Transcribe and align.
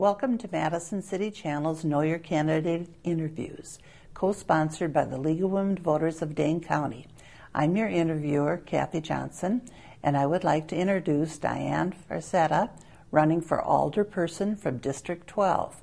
Welcome 0.00 0.38
to 0.38 0.48
Madison 0.50 1.02
City 1.02 1.30
Channel's 1.30 1.84
Know 1.84 2.00
Your 2.00 2.18
Candidate 2.18 2.88
interviews, 3.04 3.78
co 4.14 4.32
sponsored 4.32 4.94
by 4.94 5.04
the 5.04 5.18
League 5.18 5.44
of 5.44 5.50
Women 5.50 5.76
Voters 5.76 6.22
of 6.22 6.34
Dane 6.34 6.62
County. 6.62 7.06
I'm 7.54 7.76
your 7.76 7.86
interviewer, 7.86 8.56
Kathy 8.56 9.02
Johnson, 9.02 9.60
and 10.02 10.16
I 10.16 10.24
would 10.24 10.42
like 10.42 10.68
to 10.68 10.74
introduce 10.74 11.36
Diane 11.36 11.92
Farsetta, 11.92 12.70
running 13.10 13.42
for 13.42 13.58
alderperson 13.58 14.58
from 14.58 14.78
District 14.78 15.26
12. 15.26 15.82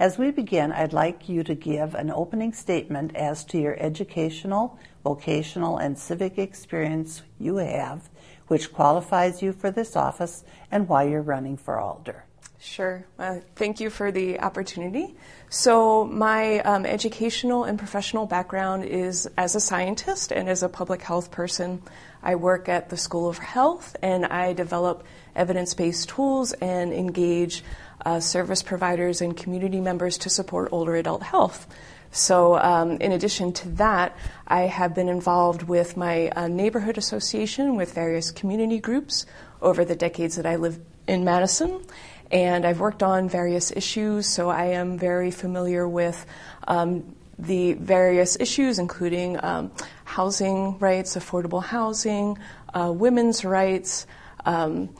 As 0.00 0.16
we 0.16 0.30
begin, 0.30 0.70
I'd 0.70 0.92
like 0.92 1.28
you 1.28 1.42
to 1.42 1.56
give 1.56 1.96
an 1.96 2.12
opening 2.12 2.52
statement 2.52 3.16
as 3.16 3.44
to 3.46 3.58
your 3.58 3.76
educational, 3.80 4.78
vocational, 5.02 5.78
and 5.78 5.98
civic 5.98 6.38
experience 6.38 7.22
you 7.40 7.56
have, 7.56 8.08
which 8.46 8.72
qualifies 8.72 9.42
you 9.42 9.52
for 9.52 9.72
this 9.72 9.96
office, 9.96 10.44
and 10.70 10.88
why 10.88 11.02
you're 11.02 11.20
running 11.20 11.56
for 11.56 11.80
alder. 11.80 12.24
Sure. 12.60 13.04
Uh, 13.18 13.38
thank 13.56 13.80
you 13.80 13.90
for 13.90 14.12
the 14.12 14.40
opportunity. 14.40 15.16
So, 15.48 16.04
my 16.04 16.58
um, 16.60 16.86
educational 16.86 17.64
and 17.64 17.78
professional 17.78 18.26
background 18.26 18.84
is 18.84 19.28
as 19.36 19.54
a 19.54 19.60
scientist 19.60 20.32
and 20.32 20.48
as 20.48 20.62
a 20.62 20.68
public 20.68 21.02
health 21.02 21.30
person. 21.30 21.82
I 22.20 22.34
work 22.34 22.68
at 22.68 22.88
the 22.88 22.96
School 22.96 23.28
of 23.28 23.38
Health 23.38 23.94
and 24.02 24.26
I 24.26 24.54
develop 24.54 25.04
evidence 25.36 25.74
based 25.74 26.08
tools 26.08 26.52
and 26.52 26.92
engage 26.92 27.62
uh, 28.04 28.20
service 28.20 28.62
providers 28.62 29.20
and 29.20 29.36
community 29.36 29.80
members 29.80 30.18
to 30.18 30.30
support 30.30 30.68
older 30.72 30.96
adult 30.96 31.22
health. 31.22 31.66
So, 32.10 32.56
um, 32.58 32.92
in 32.92 33.12
addition 33.12 33.52
to 33.54 33.68
that, 33.70 34.16
I 34.46 34.62
have 34.62 34.94
been 34.94 35.08
involved 35.08 35.64
with 35.64 35.96
my 35.96 36.28
uh, 36.30 36.48
neighborhood 36.48 36.96
association 36.96 37.76
with 37.76 37.92
various 37.92 38.30
community 38.30 38.78
groups 38.78 39.26
over 39.60 39.84
the 39.84 39.94
decades 39.94 40.36
that 40.36 40.46
I 40.46 40.56
lived 40.56 40.80
in 41.06 41.24
Madison. 41.24 41.82
And 42.30 42.64
I've 42.66 42.80
worked 42.80 43.02
on 43.02 43.28
various 43.28 43.72
issues, 43.72 44.26
so 44.26 44.48
I 44.48 44.66
am 44.66 44.98
very 44.98 45.30
familiar 45.30 45.88
with 45.88 46.24
um, 46.66 47.14
the 47.38 47.74
various 47.74 48.36
issues, 48.40 48.78
including 48.78 49.42
um, 49.42 49.70
housing 50.04 50.78
rights, 50.78 51.16
affordable 51.16 51.62
housing, 51.62 52.38
uh, 52.74 52.92
women's 52.92 53.44
rights, 53.44 54.06
um, 54.44 54.90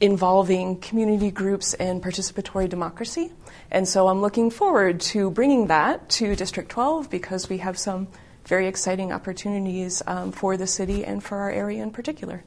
involving 0.00 0.78
community 0.80 1.30
groups 1.30 1.74
and 1.74 2.02
participatory 2.02 2.68
democracy. 2.68 3.32
And 3.70 3.88
so 3.88 4.08
I'm 4.08 4.20
looking 4.20 4.50
forward 4.50 5.00
to 5.12 5.30
bringing 5.30 5.68
that 5.68 6.08
to 6.10 6.36
District 6.36 6.70
12 6.70 7.10
because 7.10 7.48
we 7.48 7.58
have 7.58 7.78
some 7.78 8.08
very 8.44 8.68
exciting 8.68 9.12
opportunities 9.12 10.02
um, 10.06 10.32
for 10.32 10.56
the 10.56 10.66
city 10.66 11.04
and 11.04 11.22
for 11.22 11.38
our 11.38 11.50
area 11.50 11.82
in 11.82 11.90
particular. 11.90 12.44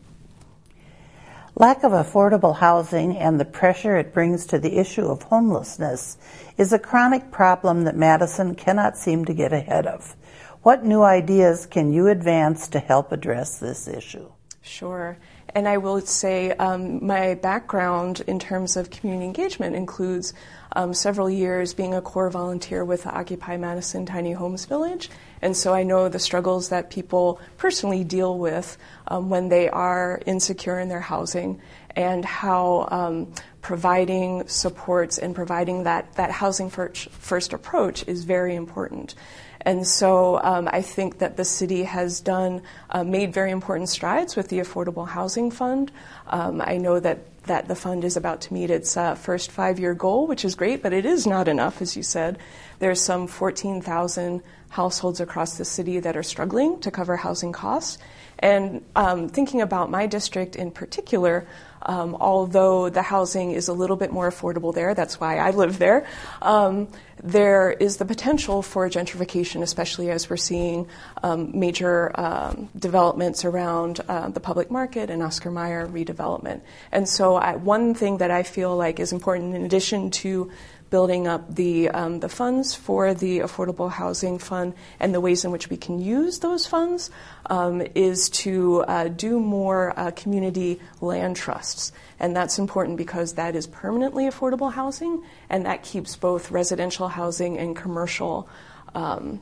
Lack 1.55 1.83
of 1.83 1.92
affordable 1.92 2.55
housing 2.55 3.17
and 3.17 3.38
the 3.38 3.45
pressure 3.45 3.97
it 3.97 4.14
brings 4.14 4.45
to 4.45 4.59
the 4.59 4.77
issue 4.77 5.05
of 5.05 5.23
homelessness 5.23 6.17
is 6.58 6.72
a 6.72 6.80
chronic 6.80 7.31
problem 7.31 7.83
that 7.83 7.97
Madison 7.97 8.55
cannot 8.55 8.97
seem 8.97 9.25
to 9.25 9.33
get 9.33 9.52
ahead 9.52 9.86
of. 9.86 10.16
What 10.61 10.86
new 10.86 11.02
ideas 11.02 11.66
can 11.66 11.92
you 11.92 12.08
advance 12.08 12.70
to 12.70 12.80
help 12.80 13.11
address 13.11 13.60
this 13.60 13.87
issue? 13.87 14.31
Sure. 14.61 15.17
And 15.55 15.67
I 15.67 15.77
will 15.77 16.02
say 16.02 16.52
um, 16.52 17.05
my 17.05 17.36
background 17.36 18.21
in 18.27 18.39
terms 18.39 18.77
of 18.77 18.89
community 18.89 19.26
engagement 19.26 19.76
includes 19.76 20.33
um, 20.73 20.93
several 20.93 21.30
years 21.30 21.73
being 21.73 21.93
a 21.93 22.02
core 22.02 22.30
volunteer 22.30 22.86
with 22.86 23.04
the 23.04 23.11
Occupy 23.11 23.58
Madison 23.58 24.05
Tiny 24.05 24.33
Homes 24.33 24.65
Village. 24.65 25.10
And 25.42 25.55
so 25.55 25.73
I 25.73 25.83
know 25.83 26.10
the 26.10 26.20
struggles 26.20 26.70
that 26.70 26.89
people 26.89 27.42
personally 27.58 28.04
deal 28.04 28.37
with 28.37 28.77
um, 29.08 29.30
when 29.30 29.49
they 29.49 29.70
are 29.70 30.21
insecure 30.26 30.80
in 30.80 30.89
their 30.89 30.99
housing 30.99 31.61
and 31.95 32.23
how 32.23 32.87
um, 32.92 33.33
providing 33.61 34.48
supports 34.48 35.17
and 35.17 35.33
providing 35.33 35.83
that, 35.83 36.14
that 36.14 36.31
housing 36.31 36.70
first, 36.70 37.10
first 37.10 37.54
approach 37.54 38.08
is 38.08 38.23
very 38.23 38.55
important. 38.55 39.16
And 39.61 39.86
so 39.86 40.42
um, 40.42 40.70
I 40.71 40.81
think 40.81 41.20
that 41.20 41.37
the 41.37 41.45
city 41.45 41.83
has 41.83 42.21
done, 42.21 42.61
uh, 42.89 43.03
made 43.03 43.33
very 43.33 43.52
important 43.52 43.89
strides 43.89 44.36
with 44.36 44.47
the 44.47 44.59
Affordable 44.59 45.08
Housing 45.08 45.52
Fund. 45.52 45.92
Um, 46.27 46.61
I 46.65 46.77
know 46.77 46.99
that 46.99 47.20
that 47.49 47.67
the 47.67 47.75
fund 47.75 48.03
is 48.03 48.15
about 48.15 48.42
to 48.42 48.53
meet 48.53 48.69
its 48.69 48.95
uh, 48.95 49.15
first 49.15 49.52
five 49.52 49.80
year 49.80 49.95
goal, 49.95 50.27
which 50.27 50.45
is 50.45 50.53
great, 50.55 50.83
but 50.83 50.93
it 50.93 51.05
is 51.05 51.25
not 51.25 51.48
enough, 51.48 51.81
as 51.81 51.98
you 51.98 52.03
said. 52.03 52.37
There's 52.77 53.02
some 53.02 53.27
14,000 53.27 54.43
households 54.69 55.19
across 55.19 55.58
the 55.58 55.65
city 55.65 55.99
that 55.99 56.15
are 56.15 56.23
struggling 56.23 56.80
to 56.81 56.92
cover 56.92 57.17
housing 57.17 57.52
costs. 57.52 57.98
And 58.37 58.86
um, 58.95 59.27
thinking 59.27 59.61
about 59.61 59.89
my 59.89 60.05
district 60.05 60.55
in 60.55 60.71
particular, 60.71 61.48
um, 61.81 62.15
although 62.19 62.89
the 62.89 63.02
housing 63.02 63.52
is 63.52 63.67
a 63.67 63.73
little 63.73 63.95
bit 63.95 64.11
more 64.11 64.30
affordable 64.30 64.73
there, 64.73 64.93
that's 64.93 65.19
why 65.19 65.37
I 65.37 65.49
live 65.52 65.80
there, 65.80 66.05
um, 66.42 66.87
there 67.23 67.71
is 67.71 67.97
the 67.97 68.05
potential 68.05 68.61
for 68.61 68.89
gentrification, 68.89 69.61
especially 69.61 70.09
as 70.09 70.30
we're 70.30 70.37
seeing 70.37 70.87
um, 71.23 71.57
major 71.57 72.11
um, 72.19 72.69
developments 72.77 73.45
around 73.45 73.99
uh, 74.07 74.30
the 74.30 74.39
public 74.39 74.71
market 74.71 75.09
and 75.09 75.21
Oscar 75.21 75.52
Mayer 75.52 75.87
redevelopment. 75.87 76.61
And 76.91 77.07
so, 77.07 77.35
I, 77.35 77.55
one 77.55 77.93
thing 77.93 78.17
that 78.17 78.31
I 78.31 78.43
feel 78.43 78.75
like 78.75 78.99
is 78.99 79.11
important, 79.11 79.55
in 79.55 79.65
addition 79.65 80.11
to 80.11 80.52
building 80.89 81.27
up 81.27 81.55
the, 81.55 81.89
um, 81.89 82.20
the 82.20 82.30
funds 82.30 82.76
for 82.76 83.14
the 83.14 83.39
Affordable 83.39 83.92
Housing 83.92 84.39
Fund 84.39 84.73
and 85.00 85.14
the 85.14 85.22
ways 85.22 85.45
in 85.45 85.52
which 85.52 85.70
we 85.70 85.77
can 85.77 86.00
use 86.00 86.39
those 86.39 86.66
funds 86.66 87.11
um, 87.48 87.82
is 87.95 88.30
to 88.30 88.82
uh, 88.82 89.08
do 89.08 89.39
more 89.39 89.94
uh, 89.98 90.11
community 90.11 90.80
land 91.02 91.36
trusts. 91.36 91.92
And 92.20 92.36
that's 92.36 92.60
important 92.60 92.98
because 92.98 93.33
that 93.33 93.55
is 93.55 93.67
permanently 93.67 94.26
affordable 94.26 94.72
housing 94.72 95.23
and 95.49 95.66
that 95.66 95.83
keeps 95.83 96.16
both 96.16 96.52
residential 96.52 97.08
housing 97.08 97.58
and 97.58 97.76
commercial 97.76 98.49
um, 98.95 99.42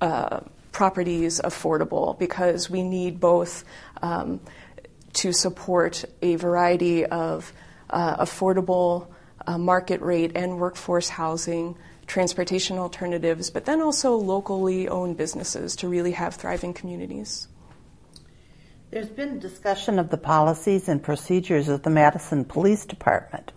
uh, 0.00 0.40
properties 0.72 1.40
affordable 1.42 2.18
because 2.18 2.70
we 2.70 2.82
need 2.82 3.20
both 3.20 3.64
um, 4.02 4.40
to 5.12 5.32
support 5.32 6.04
a 6.22 6.36
variety 6.36 7.04
of 7.04 7.52
uh, 7.90 8.24
affordable 8.24 9.08
uh, 9.46 9.58
market 9.58 10.00
rate 10.00 10.32
and 10.34 10.58
workforce 10.58 11.08
housing, 11.08 11.76
transportation 12.06 12.78
alternatives, 12.78 13.50
but 13.50 13.64
then 13.64 13.80
also 13.80 14.16
locally 14.16 14.88
owned 14.88 15.16
businesses 15.16 15.76
to 15.76 15.88
really 15.88 16.12
have 16.12 16.34
thriving 16.34 16.74
communities. 16.74 17.48
There's 18.90 19.08
been 19.08 19.38
discussion 19.38 20.00
of 20.00 20.10
the 20.10 20.18
policies 20.18 20.88
and 20.88 21.00
procedures 21.00 21.68
of 21.68 21.82
the 21.82 21.90
Madison 21.90 22.44
Police 22.44 22.84
Department. 22.84 23.52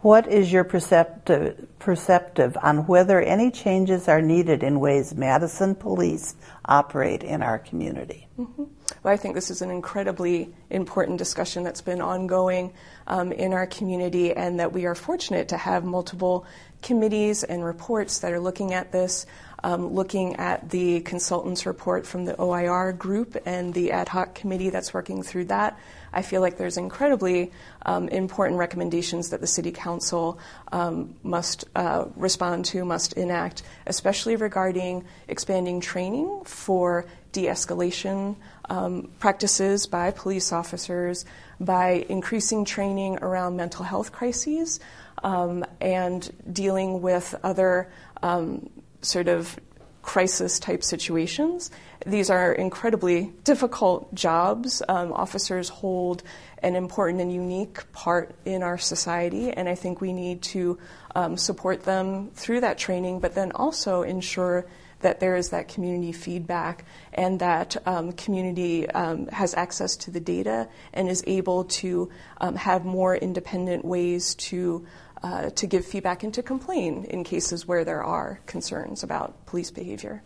What 0.00 0.26
is 0.26 0.52
your 0.52 0.64
perceptive, 0.64 1.66
perceptive 1.78 2.58
on 2.60 2.86
whether 2.86 3.22
any 3.22 3.50
changes 3.50 4.08
are 4.08 4.20
needed 4.20 4.62
in 4.62 4.80
ways 4.80 5.14
Madison 5.14 5.74
police 5.74 6.34
operate 6.64 7.22
in 7.22 7.40
our 7.40 7.58
community? 7.58 8.28
Mm-hmm. 8.38 8.64
Well, 9.02 9.12
I 9.12 9.16
think 9.16 9.34
this 9.34 9.50
is 9.50 9.62
an 9.62 9.70
incredibly 9.70 10.54
important 10.70 11.18
discussion 11.18 11.62
that's 11.62 11.80
been 11.80 12.00
ongoing 12.00 12.72
um, 13.06 13.32
in 13.32 13.52
our 13.52 13.66
community, 13.66 14.32
and 14.32 14.60
that 14.60 14.72
we 14.72 14.86
are 14.86 14.94
fortunate 14.94 15.48
to 15.48 15.56
have 15.56 15.84
multiple 15.84 16.46
committees 16.82 17.44
and 17.44 17.64
reports 17.64 18.20
that 18.20 18.32
are 18.32 18.40
looking 18.40 18.72
at 18.72 18.92
this 18.92 19.26
um, 19.64 19.94
looking 19.94 20.36
at 20.36 20.68
the 20.68 21.00
consultants 21.00 21.64
report 21.64 22.06
from 22.06 22.26
the 22.26 22.38
OIR 22.38 22.92
group 22.92 23.34
and 23.46 23.72
the 23.72 23.92
ad 23.92 24.08
hoc 24.08 24.34
committee 24.34 24.68
that's 24.68 24.92
working 24.92 25.22
through 25.22 25.46
that. 25.46 25.78
I 26.12 26.20
feel 26.20 26.42
like 26.42 26.58
there's 26.58 26.76
incredibly 26.76 27.50
um, 27.86 28.08
important 28.10 28.58
recommendations 28.58 29.30
that 29.30 29.40
the 29.40 29.46
City 29.46 29.72
Council 29.72 30.38
um, 30.70 31.14
must 31.22 31.64
uh, 31.74 32.04
respond 32.14 32.66
to, 32.66 32.84
must 32.84 33.14
enact, 33.14 33.62
especially 33.86 34.36
regarding 34.36 35.06
expanding 35.28 35.80
training 35.80 36.42
for 36.44 37.06
de 37.32 37.46
escalation 37.46 38.36
um, 38.68 39.10
practices 39.18 39.86
by 39.86 40.10
police 40.10 40.52
officers, 40.52 41.24
by 41.58 42.04
increasing 42.10 42.66
training 42.66 43.18
around 43.22 43.56
mental 43.56 43.82
health 43.84 44.12
crises, 44.12 44.78
um, 45.22 45.64
and 45.80 46.30
dealing 46.52 47.00
with 47.00 47.34
other 47.42 47.90
um, 48.22 48.68
sort 49.04 49.28
of 49.28 49.58
crisis 50.02 50.58
type 50.58 50.82
situations. 50.82 51.70
These 52.06 52.28
are 52.28 52.52
incredibly 52.52 53.32
difficult 53.44 54.14
jobs. 54.14 54.82
Um, 54.88 55.12
officers 55.12 55.68
hold 55.70 56.22
an 56.58 56.76
important 56.76 57.20
and 57.20 57.32
unique 57.32 57.90
part 57.92 58.34
in 58.44 58.62
our 58.62 58.78
society, 58.78 59.50
and 59.50 59.68
I 59.68 59.74
think 59.74 60.00
we 60.00 60.12
need 60.12 60.42
to 60.42 60.78
um, 61.14 61.36
support 61.36 61.84
them 61.84 62.30
through 62.34 62.60
that 62.60 62.78
training, 62.78 63.20
but 63.20 63.34
then 63.34 63.52
also 63.52 64.02
ensure 64.02 64.66
that 65.00 65.20
there 65.20 65.36
is 65.36 65.50
that 65.50 65.68
community 65.68 66.12
feedback 66.12 66.84
and 67.12 67.40
that 67.40 67.76
um, 67.86 68.12
community 68.12 68.88
um, 68.90 69.26
has 69.28 69.54
access 69.54 69.96
to 69.96 70.10
the 70.10 70.20
data 70.20 70.68
and 70.92 71.08
is 71.08 71.22
able 71.26 71.64
to 71.64 72.10
um, 72.40 72.56
have 72.56 72.84
more 72.84 73.14
independent 73.14 73.84
ways 73.84 74.34
to 74.36 74.86
uh, 75.22 75.48
to 75.50 75.66
give 75.66 75.86
feedback 75.86 76.22
and 76.22 76.34
to 76.34 76.42
complain 76.42 77.04
in 77.04 77.24
cases 77.24 77.66
where 77.66 77.82
there 77.82 78.04
are 78.04 78.40
concerns 78.44 79.02
about 79.02 79.46
police 79.46 79.70
behavior. 79.70 80.22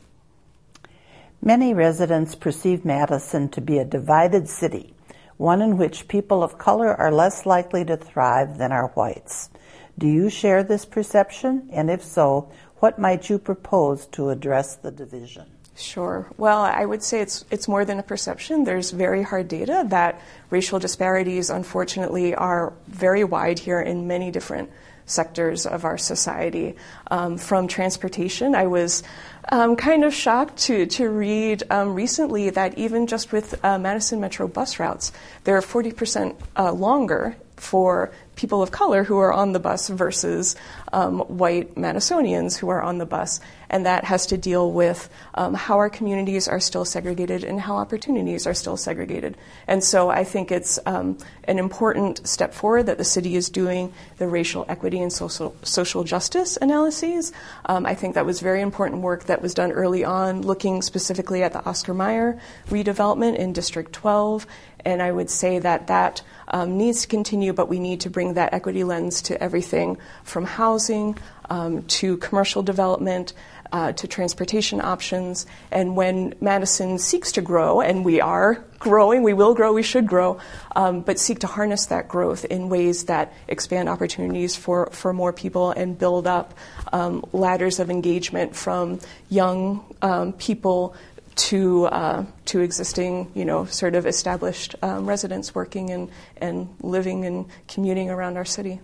Many 1.41 1.73
residents 1.73 2.35
perceive 2.35 2.85
Madison 2.85 3.49
to 3.51 3.61
be 3.61 3.79
a 3.79 3.85
divided 3.85 4.49
city, 4.49 4.93
one 5.37 5.63
in 5.63 5.79
which 5.79 6.09
people 6.09 6.43
of 6.43 6.59
color 6.59 6.93
are 6.97 7.13
less 7.13 7.47
likely 7.47 7.85
to 7.85 7.97
thrive 7.97 8.59
than 8.59 8.73
are 8.73 8.89
whites. 8.89 9.51
Do 9.97 10.09
you 10.09 10.31
share 10.31 10.65
this 10.65 10.85
perception? 10.85 11.71
And 11.73 11.91
if 11.91 12.03
so, 12.03 12.51
what 12.81 12.99
might 12.99 13.29
you 13.29 13.39
propose 13.39 14.07
to 14.09 14.31
address 14.31 14.77
the 14.77 14.91
division? 14.91 15.47
Sure. 15.79 16.27
Well, 16.37 16.63
I 16.63 16.85
would 16.85 17.05
say 17.05 17.21
it's 17.21 17.45
it's 17.53 17.69
more 17.69 17.85
than 17.85 18.01
a 18.01 18.03
perception. 18.03 18.65
There's 18.65 18.91
very 18.91 19.23
hard 19.23 19.47
data 19.47 19.85
that 19.89 20.21
racial 20.51 20.81
disparities, 20.81 21.51
unfortunately, 21.51 22.35
are 22.35 22.73
very 22.89 23.23
wide 23.23 23.61
here 23.61 23.81
in 23.81 24.09
many 24.09 24.33
different 24.33 24.71
sectors 25.07 25.67
of 25.67 25.85
our 25.85 25.97
society. 25.97 26.75
Um, 27.11 27.39
from 27.39 27.69
transportation, 27.69 28.57
I 28.57 28.67
was 28.67 29.05
um, 29.51 29.77
kind 29.77 30.05
of 30.05 30.13
shocked 30.13 30.59
to 30.67 30.87
to 30.87 31.09
read 31.09 31.63
um, 31.71 31.95
recently 31.95 32.51
that 32.51 32.77
even 32.77 33.07
just 33.07 33.31
with 33.33 33.65
uh, 33.65 33.79
Madison 33.79 34.21
Metro 34.21 34.49
bus 34.49 34.81
routes, 34.81 35.13
they're 35.45 35.61
40% 35.61 36.37
uh, 36.57 36.73
longer 36.73 37.37
for 37.59 38.13
people 38.39 38.63
of 38.63 38.71
color 38.71 39.03
who 39.03 39.19
are 39.19 39.33
on 39.33 39.53
the 39.53 39.59
bus 39.59 39.89
versus 39.89 40.55
um, 40.93 41.19
white 41.19 41.75
Madisonians 41.75 42.57
who 42.57 42.69
are 42.69 42.81
on 42.81 42.99
the 42.99 43.05
bus. 43.05 43.41
And 43.69 43.85
that 43.85 44.05
has 44.05 44.27
to 44.27 44.39
deal 44.39 44.73
with 44.73 45.11
um, 45.35 45.53
how 45.53 45.77
our 45.77 45.91
communities 45.91 46.49
are 46.49 46.61
still 46.61 46.85
segregated 46.85 47.45
and 47.45 47.61
how 47.61 47.77
opportunities 47.77 48.47
are 48.47 48.55
still 48.55 48.77
segregated. 48.77 49.37
And 49.67 49.85
so 49.85 50.09
I 50.09 50.25
think 50.25 50.51
it's 50.51 50.79
um, 50.87 51.19
an 51.45 51.59
important 51.59 52.27
step 52.27 52.55
forward 52.55 52.87
that 52.87 52.97
the 52.97 53.05
city 53.05 53.37
is 53.37 53.51
doing 53.51 53.93
the 54.17 54.29
racial 54.29 54.65
equity 54.69 55.03
and 55.03 55.13
social, 55.13 55.55
social 55.63 56.05
justice 56.05 56.57
analyses. 56.63 57.33
Um, 57.67 57.85
I 57.85 57.95
think 57.95 58.15
that 58.15 58.25
was 58.25 58.41
very 58.41 58.63
important 58.63 59.03
work 59.03 59.25
that 59.25 59.43
was 59.43 59.53
done 59.53 59.73
early 59.73 60.05
on, 60.05 60.43
looking 60.43 60.81
specifically 60.81 61.43
at 61.43 61.53
the 61.53 61.65
Oscar 61.67 61.93
Mayer 61.93 62.41
redevelopment 62.69 63.37
in 63.37 63.53
District 63.53 63.93
12. 63.93 64.47
And 64.85 65.03
I 65.03 65.13
would 65.13 65.31
say 65.31 65.59
that 65.59 65.89
that 65.89 66.23
um, 66.49 66.79
needs 66.79 67.03
to 67.03 67.09
continue, 67.09 67.53
but 67.53 67.69
we 67.69 67.79
need 67.79 68.01
to 68.01 68.11
bring 68.11 68.35
that 68.35 68.55
equity 68.55 68.85
lens 68.85 69.23
to 69.23 69.43
everything 69.43 69.99
from 70.25 70.45
housing 70.45 71.19
um, 71.51 71.83
to 71.85 72.17
commercial 72.19 72.63
development. 72.63 73.33
Uh, 73.71 73.93
to 73.93 74.09
transportation 74.09 74.81
options. 74.81 75.45
And 75.71 75.95
when 75.95 76.35
Madison 76.41 76.97
seeks 76.97 77.33
to 77.33 77.43
grow, 77.43 77.83
and 77.83 78.03
we 78.03 78.19
are 78.19 78.65
growing, 78.79 79.23
we 79.23 79.35
will 79.35 79.53
grow, 79.53 79.75
we 79.75 79.83
should 79.83 80.07
grow, 80.07 80.41
um, 80.75 81.03
but 81.03 81.19
seek 81.19 81.41
to 81.41 81.47
harness 81.47 81.85
that 81.87 82.09
growth 82.09 82.47
in 82.47 82.71
ways 82.71 83.05
that 83.05 83.35
expand 83.47 83.91
opportunities 83.91 84.57
for, 84.57 84.89
for 84.93 85.13
more 85.13 85.35
people 85.35 85.71
and 85.73 85.99
build 85.99 86.27
up 86.27 86.55
um, 86.95 87.23
ladders 87.35 87.79
of 87.79 87.91
engagement 87.91 88.57
from 88.57 89.01
young 89.29 89.85
um, 90.01 90.33
people 90.33 90.95
to 91.39 91.87
uh, 91.87 92.25
to 92.47 92.61
existing, 92.61 93.31
you 93.35 93.45
know, 93.45 93.65
sort 93.65 93.95
of 93.95 94.07
established 94.07 94.75
um, 94.83 95.09
residents 95.09 95.55
working 95.55 95.91
and 95.91 96.11
and 96.37 96.69
living 96.83 97.25
and 97.25 97.47
commuting 97.69 98.11
around 98.11 98.37
our 98.37 98.45
city. 98.45 98.81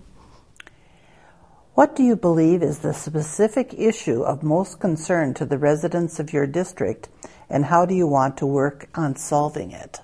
What 1.75 1.97
do 1.97 2.05
you 2.05 2.15
believe 2.15 2.63
is 2.63 2.79
the 2.79 2.95
specific 2.95 3.75
issue 3.77 4.23
of 4.23 4.45
most 4.45 4.79
concern 4.79 5.35
to 5.35 5.45
the 5.45 5.59
residents 5.59 6.21
of 6.21 6.33
your 6.33 6.47
district, 6.47 7.09
and 7.51 7.65
how 7.65 7.85
do 7.85 7.95
you 7.95 8.07
want 8.07 8.37
to 8.39 8.47
work 8.47 8.89
on 8.95 9.17
solving 9.17 9.73
it? 9.73 10.01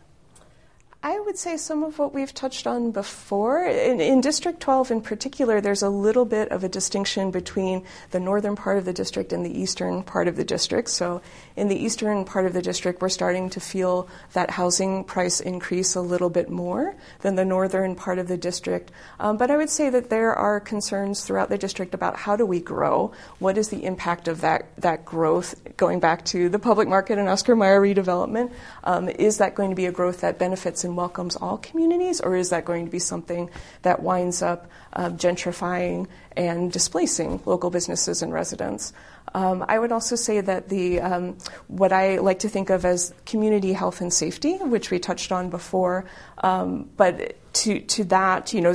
I 1.03 1.19
would 1.19 1.39
say 1.39 1.57
some 1.57 1.83
of 1.83 1.99
what 1.99 2.13
we've 2.13 2.35
touched 2.35 2.67
on 2.67 2.91
before. 2.91 3.65
In, 3.65 4.03
in, 4.03 4.21
District 4.21 4.61
12 4.61 4.91
in 4.91 5.01
particular, 5.01 5.59
there's 5.59 5.81
a 5.81 5.89
little 5.89 6.27
bit 6.27 6.51
of 6.51 6.63
a 6.63 6.69
distinction 6.69 7.31
between 7.31 7.87
the 8.11 8.21
northern 8.21 8.55
part 8.55 8.77
of 8.77 8.85
the 8.85 8.93
district 8.93 9.33
and 9.33 9.43
the 9.45 9.59
eastern 9.59 10.03
part 10.03 10.29
of 10.29 10.37
the 10.37 10.45
district. 10.45 10.91
So, 10.91 11.23
in 11.57 11.69
the 11.69 11.77
eastern 11.77 12.27
part 12.27 12.45
of 12.45 12.53
the 12.53 12.61
district, 12.61 13.01
we're 13.01 13.09
starting 13.09 13.49
to 13.51 13.61
feel 13.61 14.11
that 14.35 14.51
housing 14.51 15.05
price 15.05 15.41
increase 15.41 15.95
a 15.95 16.03
little 16.03 16.29
bit 16.29 16.51
more 16.51 16.95
than 17.21 17.35
the 17.35 17.47
northern 17.47 17.97
part 17.97 18.19
of 18.19 18.29
the 18.29 18.37
district. 18.37 18.93
Um, 19.19 19.39
but 19.39 19.51
I 19.51 19.57
would 19.57 19.71
say 19.71 19.89
that 19.89 20.11
there 20.11 20.35
are 20.35 20.61
concerns 20.61 21.25
throughout 21.25 21.49
the 21.49 21.57
district 21.57 21.95
about 21.95 22.17
how 22.17 22.37
do 22.37 22.45
we 22.45 22.61
grow? 22.61 23.13
What 23.39 23.57
is 23.57 23.71
the 23.71 23.85
impact 23.85 24.29
of 24.29 24.43
that, 24.43 24.77
that 24.77 25.07
growth? 25.07 25.55
Going 25.79 25.99
back 25.99 26.27
to 26.27 26.51
the 26.51 26.59
public 26.59 26.89
market 26.89 27.19
and 27.19 27.27
Oscar 27.27 27.57
Mayer 27.57 27.81
redevelopment, 27.81 28.53
um, 28.85 29.09
is 29.09 29.39
that 29.39 29.55
going 29.55 29.71
to 29.71 29.77
be 29.77 29.87
a 29.87 29.93
growth 29.93 30.21
that 30.21 30.39
benefits 30.39 30.85
and 30.91 30.97
welcomes 30.97 31.37
all 31.37 31.57
communities, 31.57 32.21
or 32.21 32.37
is 32.37 32.51
that 32.51 32.65
going 32.65 32.85
to 32.85 32.91
be 32.91 32.99
something 32.99 33.49
that 33.83 34.03
winds 34.03 34.43
up 34.43 34.69
uh, 34.93 35.09
gentrifying 35.11 36.07
and 36.37 36.73
displacing 36.73 37.41
local 37.47 37.71
businesses 37.71 38.23
and 38.23 38.33
residents? 38.33 38.93
Um, 39.33 39.65
I 39.69 39.79
would 39.79 39.93
also 39.93 40.17
say 40.17 40.41
that 40.41 40.69
the 40.69 41.01
um, 41.01 41.39
what 41.69 41.93
I 41.93 42.19
like 42.19 42.41
to 42.41 42.49
think 42.49 42.71
of 42.71 42.85
as 42.85 43.15
community 43.25 43.73
health 43.73 44.01
and 44.01 44.13
safety, 44.13 44.57
which 44.57 44.91
we 44.91 44.99
touched 44.99 45.31
on 45.31 45.51
before, 45.51 46.07
um, 46.39 46.91
but 46.97 47.37
to 47.55 47.81
to 47.81 48.05
that, 48.05 48.53
you 48.53 48.61
know, 48.61 48.75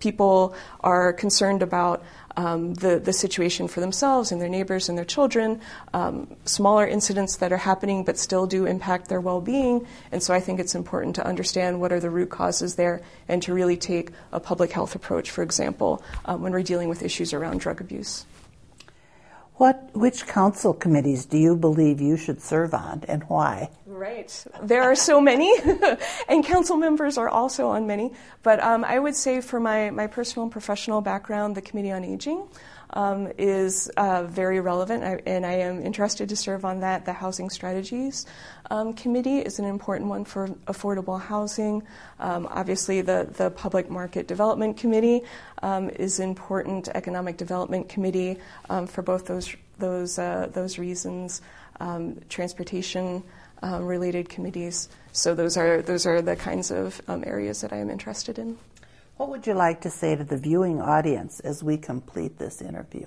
people 0.00 0.54
are 0.80 1.12
concerned 1.12 1.62
about 1.62 2.02
um, 2.36 2.74
the, 2.74 2.98
the 2.98 3.12
situation 3.12 3.68
for 3.68 3.80
themselves 3.80 4.32
and 4.32 4.40
their 4.40 4.48
neighbors 4.48 4.88
and 4.88 4.96
their 4.96 5.04
children, 5.04 5.60
um, 5.92 6.34
smaller 6.44 6.86
incidents 6.86 7.36
that 7.36 7.52
are 7.52 7.58
happening 7.58 8.04
but 8.04 8.18
still 8.18 8.46
do 8.46 8.66
impact 8.66 9.08
their 9.08 9.20
well 9.20 9.40
being. 9.40 9.86
And 10.10 10.22
so 10.22 10.32
I 10.32 10.40
think 10.40 10.60
it's 10.60 10.74
important 10.74 11.16
to 11.16 11.26
understand 11.26 11.80
what 11.80 11.92
are 11.92 12.00
the 12.00 12.10
root 12.10 12.30
causes 12.30 12.76
there 12.76 13.02
and 13.28 13.42
to 13.42 13.54
really 13.54 13.76
take 13.76 14.10
a 14.32 14.40
public 14.40 14.72
health 14.72 14.94
approach, 14.94 15.30
for 15.30 15.42
example, 15.42 16.02
um, 16.24 16.42
when 16.42 16.52
we're 16.52 16.62
dealing 16.62 16.88
with 16.88 17.02
issues 17.02 17.32
around 17.32 17.60
drug 17.60 17.80
abuse. 17.80 18.26
What, 19.56 19.90
which 19.92 20.26
council 20.26 20.72
committees 20.72 21.26
do 21.26 21.36
you 21.36 21.54
believe 21.54 22.00
you 22.00 22.16
should 22.16 22.40
serve 22.40 22.72
on 22.72 23.04
and 23.06 23.24
why? 23.24 23.68
Right. 24.00 24.46
There 24.62 24.80
are 24.80 24.94
so 24.94 25.20
many, 25.20 25.54
and 26.28 26.42
council 26.42 26.78
members 26.78 27.18
are 27.18 27.28
also 27.28 27.68
on 27.68 27.86
many. 27.86 28.14
But 28.42 28.58
um, 28.60 28.82
I 28.82 28.98
would 28.98 29.14
say, 29.14 29.42
for 29.42 29.60
my, 29.60 29.90
my 29.90 30.06
personal 30.06 30.44
and 30.44 30.50
professional 30.50 31.02
background, 31.02 31.54
the 31.54 31.60
Committee 31.60 31.92
on 31.92 32.02
Aging 32.02 32.48
um, 32.94 33.30
is 33.36 33.90
uh, 33.98 34.22
very 34.22 34.58
relevant, 34.60 35.04
I, 35.04 35.20
and 35.26 35.44
I 35.44 35.52
am 35.52 35.82
interested 35.82 36.30
to 36.30 36.36
serve 36.36 36.64
on 36.64 36.80
that. 36.80 37.04
The 37.04 37.12
Housing 37.12 37.50
Strategies 37.50 38.24
um, 38.70 38.94
Committee 38.94 39.40
is 39.40 39.58
an 39.58 39.66
important 39.66 40.08
one 40.08 40.24
for 40.24 40.48
affordable 40.66 41.20
housing. 41.20 41.82
Um, 42.20 42.48
obviously, 42.50 43.02
the, 43.02 43.28
the 43.36 43.50
Public 43.50 43.90
Market 43.90 44.26
Development 44.26 44.78
Committee 44.78 45.24
um, 45.62 45.90
is 45.90 46.20
important. 46.20 46.88
Economic 46.88 47.36
Development 47.36 47.86
Committee 47.86 48.38
um, 48.70 48.86
for 48.86 49.02
both 49.02 49.26
those 49.26 49.54
those 49.78 50.18
uh, 50.18 50.48
those 50.54 50.78
reasons. 50.78 51.42
Um, 53.62 53.84
related 53.84 54.30
committees. 54.30 54.88
So 55.12 55.34
those 55.34 55.58
are 55.58 55.82
those 55.82 56.06
are 56.06 56.22
the 56.22 56.34
kinds 56.34 56.70
of 56.70 57.02
areas 57.08 57.60
that 57.60 57.74
I 57.74 57.76
am 57.76 57.90
interested 57.90 58.38
in. 58.38 58.56
What 59.18 59.28
would 59.28 59.46
you 59.46 59.52
like 59.52 59.82
to 59.82 59.90
say 59.90 60.16
to 60.16 60.24
the 60.24 60.38
viewing 60.38 60.80
audience 60.80 61.40
as 61.40 61.62
we 61.62 61.76
complete 61.76 62.38
this 62.38 62.62
interview? 62.62 63.04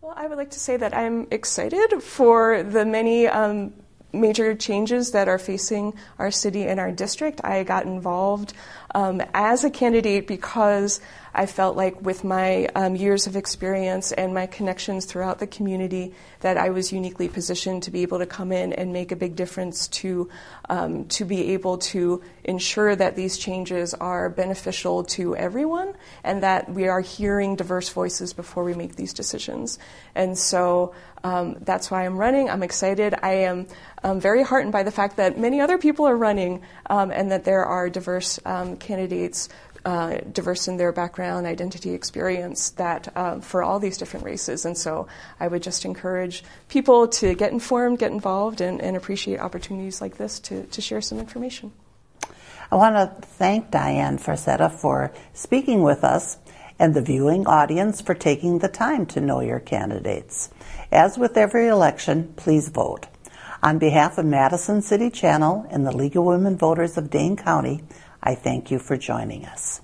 Well, 0.00 0.14
I 0.16 0.28
would 0.28 0.38
like 0.38 0.52
to 0.52 0.60
say 0.60 0.76
that 0.76 0.96
I'm 0.96 1.26
excited 1.32 2.02
for 2.04 2.62
the 2.62 2.84
many 2.84 3.26
um, 3.26 3.72
major 4.12 4.54
changes 4.54 5.10
that 5.10 5.28
are 5.28 5.38
facing 5.38 5.94
our 6.18 6.30
city 6.30 6.66
and 6.66 6.78
our 6.78 6.92
district. 6.92 7.40
I 7.42 7.64
got 7.64 7.84
involved 7.84 8.54
um, 8.94 9.22
as 9.34 9.64
a 9.64 9.70
candidate 9.70 10.26
because 10.26 11.00
I 11.32 11.46
felt 11.46 11.76
like 11.76 12.00
with 12.02 12.24
my 12.24 12.66
um, 12.74 12.96
years 12.96 13.26
of 13.26 13.36
experience 13.36 14.10
and 14.10 14.34
my 14.34 14.46
connections 14.46 15.04
throughout 15.04 15.38
the 15.38 15.46
community 15.46 16.12
that 16.40 16.56
I 16.56 16.70
was 16.70 16.92
uniquely 16.92 17.28
positioned 17.28 17.84
to 17.84 17.90
be 17.90 18.02
able 18.02 18.18
to 18.18 18.26
come 18.26 18.50
in 18.50 18.72
and 18.72 18.92
make 18.92 19.12
a 19.12 19.16
big 19.16 19.36
difference 19.36 19.86
to 19.88 20.28
um, 20.68 21.04
to 21.06 21.24
be 21.24 21.52
able 21.52 21.78
to 21.78 22.22
ensure 22.44 22.96
that 22.96 23.16
these 23.16 23.38
changes 23.38 23.94
are 23.94 24.28
beneficial 24.28 25.04
to 25.04 25.36
everyone 25.36 25.94
and 26.24 26.42
that 26.42 26.70
we 26.72 26.88
are 26.88 27.00
hearing 27.00 27.56
diverse 27.56 27.88
voices 27.88 28.32
before 28.32 28.64
we 28.64 28.74
make 28.74 28.96
these 28.96 29.12
decisions. 29.12 29.78
And 30.14 30.36
so 30.36 30.94
um, 31.22 31.56
that's 31.60 31.90
why 31.90 32.06
I'm 32.06 32.16
running. 32.16 32.48
I'm 32.48 32.62
excited. 32.62 33.14
I 33.22 33.32
am 33.32 33.66
um, 34.02 34.20
very 34.20 34.42
heartened 34.42 34.72
by 34.72 34.82
the 34.82 34.90
fact 34.90 35.16
that 35.16 35.38
many 35.38 35.60
other 35.60 35.76
people 35.76 36.06
are 36.06 36.16
running 36.16 36.62
um, 36.88 37.10
and 37.10 37.30
that 37.30 37.44
there 37.44 37.64
are 37.64 37.90
diverse 37.90 38.40
um, 38.46 38.76
candidates 38.80 39.48
uh, 39.84 40.18
diverse 40.32 40.68
in 40.68 40.76
their 40.76 40.92
background, 40.92 41.46
identity, 41.46 41.94
experience, 41.94 42.70
that 42.70 43.16
um, 43.16 43.40
for 43.40 43.62
all 43.62 43.78
these 43.78 43.96
different 43.96 44.26
races. 44.26 44.64
And 44.64 44.76
so 44.76 45.06
I 45.38 45.48
would 45.48 45.62
just 45.62 45.84
encourage 45.84 46.44
people 46.68 47.08
to 47.08 47.34
get 47.34 47.52
informed, 47.52 47.98
get 47.98 48.12
involved, 48.12 48.60
and, 48.60 48.80
and 48.80 48.96
appreciate 48.96 49.40
opportunities 49.40 50.00
like 50.00 50.16
this 50.18 50.38
to, 50.40 50.64
to 50.64 50.80
share 50.80 51.00
some 51.00 51.18
information. 51.18 51.72
I 52.70 52.76
want 52.76 52.94
to 52.94 53.26
thank 53.26 53.70
Diane 53.70 54.18
Farsetta 54.18 54.70
for 54.70 55.12
speaking 55.32 55.82
with 55.82 56.04
us 56.04 56.36
and 56.78 56.94
the 56.94 57.02
viewing 57.02 57.46
audience 57.46 58.00
for 58.00 58.14
taking 58.14 58.58
the 58.58 58.68
time 58.68 59.06
to 59.06 59.20
know 59.20 59.40
your 59.40 59.60
candidates. 59.60 60.50
As 60.92 61.18
with 61.18 61.36
every 61.36 61.68
election, 61.68 62.32
please 62.36 62.68
vote. 62.68 63.06
On 63.62 63.78
behalf 63.78 64.16
of 64.16 64.24
Madison 64.24 64.80
City 64.80 65.10
Channel 65.10 65.66
and 65.70 65.86
the 65.86 65.94
League 65.94 66.16
of 66.16 66.24
Women 66.24 66.56
Voters 66.56 66.96
of 66.96 67.10
Dane 67.10 67.36
County, 67.36 67.82
I 68.22 68.34
thank 68.34 68.70
you 68.70 68.78
for 68.78 68.96
joining 68.96 69.46
us. 69.46 69.80